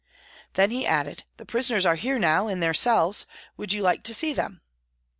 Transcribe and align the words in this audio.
Then 0.53 0.71
he 0.71 0.83
added," 0.87 1.25
The 1.37 1.45
prisoners 1.45 1.85
are 1.85 1.93
here 1.93 2.17
now, 2.17 2.47
in 2.47 2.59
the 2.59 2.73
cells, 2.73 3.27
would 3.55 3.71
you 3.71 3.83
like 3.83 4.01
to 4.05 4.15
see 4.15 4.33
them? 4.33 4.61